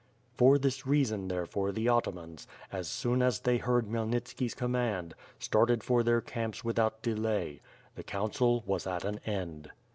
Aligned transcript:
For 0.33 0.57
this 0.57 0.87
reason, 0.87 1.27
therefore, 1.27 1.71
the 1.71 1.85
atamans, 1.85 2.47
as 2.71 2.87
soon 2.87 3.21
as 3.21 3.41
they 3.41 3.57
heard 3.59 3.85
Khmyelnitski's 3.87 4.55
command, 4.55 5.13
started 5.37 5.83
for 5.83 6.01
their 6.01 6.21
camps 6.21 6.63
with 6.63 6.79
out 6.79 7.03
delay. 7.03 7.61
The 7.93 8.01
council 8.03 8.63
was 8.65 8.87
at 8.87 9.05
an 9.05 9.19
end. 9.27 9.69